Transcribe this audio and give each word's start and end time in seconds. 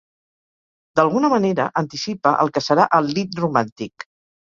D'alguna 1.01 1.29
manera, 1.35 1.69
anticipa 1.83 2.35
el 2.47 2.53
que 2.59 2.67
serà 2.71 2.91
el 3.01 3.15
lied 3.15 3.43
romàntic. 3.47 4.13